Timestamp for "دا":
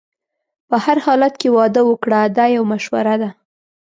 2.37-2.45